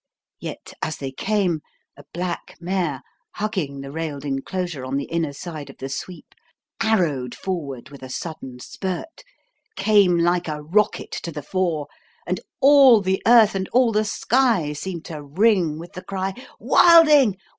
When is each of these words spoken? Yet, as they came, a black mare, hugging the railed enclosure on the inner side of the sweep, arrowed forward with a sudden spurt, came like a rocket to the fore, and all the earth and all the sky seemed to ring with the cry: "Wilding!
Yet, 0.39 0.73
as 0.81 0.97
they 0.97 1.11
came, 1.11 1.61
a 1.95 2.03
black 2.11 2.55
mare, 2.59 3.03
hugging 3.35 3.81
the 3.81 3.91
railed 3.91 4.25
enclosure 4.25 4.83
on 4.83 4.97
the 4.97 5.03
inner 5.05 5.31
side 5.31 5.69
of 5.69 5.77
the 5.77 5.89
sweep, 5.89 6.33
arrowed 6.81 7.35
forward 7.35 7.89
with 7.91 8.01
a 8.01 8.09
sudden 8.09 8.59
spurt, 8.59 9.21
came 9.75 10.17
like 10.17 10.47
a 10.47 10.63
rocket 10.63 11.11
to 11.21 11.31
the 11.31 11.43
fore, 11.43 11.85
and 12.25 12.39
all 12.61 12.99
the 13.01 13.21
earth 13.27 13.53
and 13.53 13.67
all 13.69 13.91
the 13.91 14.03
sky 14.03 14.73
seemed 14.73 15.05
to 15.05 15.21
ring 15.21 15.77
with 15.77 15.93
the 15.93 16.03
cry: 16.03 16.33
"Wilding! 16.59 17.37